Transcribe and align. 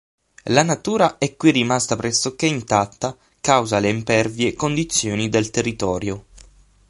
La 0.45 0.63
natura 0.63 1.19
è 1.19 1.35
qui 1.37 1.51
rimasta 1.51 1.95
pressoché 1.95 2.47
intatta 2.47 3.15
causa 3.39 3.77
le 3.77 3.89
impervie 3.89 4.55
condizioni 4.55 5.29
del 5.29 5.51
territorio. 5.51 6.25